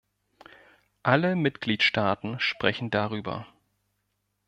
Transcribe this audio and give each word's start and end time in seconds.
Alle 1.03 1.35
Mitgliedstaaten 1.35 2.39
sprechen 2.39 2.89
darüber. 2.89 3.45